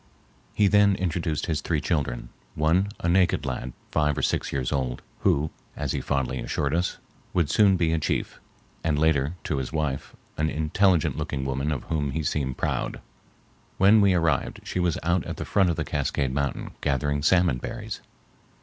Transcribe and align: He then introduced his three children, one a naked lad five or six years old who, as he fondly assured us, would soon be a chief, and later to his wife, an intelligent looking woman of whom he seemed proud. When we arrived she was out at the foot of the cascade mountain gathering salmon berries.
He 0.55 0.65
then 0.67 0.95
introduced 0.95 1.45
his 1.45 1.61
three 1.61 1.79
children, 1.79 2.29
one 2.55 2.89
a 3.01 3.07
naked 3.07 3.45
lad 3.45 3.71
five 3.91 4.17
or 4.17 4.23
six 4.23 4.51
years 4.51 4.71
old 4.71 5.03
who, 5.19 5.51
as 5.75 5.91
he 5.91 6.01
fondly 6.01 6.39
assured 6.39 6.73
us, 6.73 6.97
would 7.35 7.51
soon 7.51 7.77
be 7.77 7.93
a 7.93 7.99
chief, 7.99 8.39
and 8.83 8.97
later 8.97 9.35
to 9.43 9.57
his 9.57 9.71
wife, 9.71 10.15
an 10.37 10.49
intelligent 10.49 11.17
looking 11.17 11.45
woman 11.45 11.71
of 11.71 11.83
whom 11.83 12.09
he 12.13 12.23
seemed 12.23 12.57
proud. 12.57 12.99
When 13.77 14.01
we 14.01 14.15
arrived 14.15 14.61
she 14.63 14.79
was 14.79 14.97
out 15.03 15.23
at 15.27 15.37
the 15.37 15.45
foot 15.45 15.69
of 15.69 15.75
the 15.75 15.85
cascade 15.85 16.33
mountain 16.33 16.71
gathering 16.81 17.21
salmon 17.21 17.59
berries. 17.59 18.01